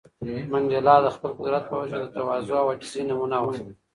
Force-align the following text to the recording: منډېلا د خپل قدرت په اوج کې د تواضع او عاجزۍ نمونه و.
منډېلا 0.51 0.95
د 1.01 1.07
خپل 1.15 1.31
قدرت 1.37 1.63
په 1.67 1.73
اوج 1.77 1.89
کې 1.93 1.99
د 2.01 2.05
تواضع 2.15 2.55
او 2.61 2.67
عاجزۍ 2.71 3.01
نمونه 3.09 3.37
و. 3.41 3.45